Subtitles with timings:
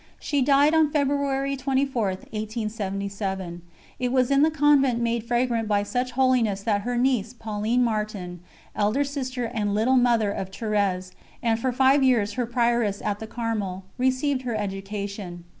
[0.19, 3.61] She died on February 24, 1877.
[3.99, 8.39] It was in the convent made fragrant by such holiness that her niece Pauline Martin,
[8.75, 11.11] elder sister and "little mother" of Thérèse,
[11.43, 15.43] and for five years her Prioress at the Carmel, received her education.